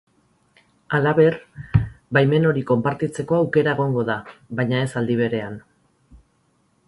[0.97, 1.35] Halaber,
[2.17, 4.17] baimen hori konpartitzeko aukera egongo da,
[4.61, 5.61] baina ez aldi berean.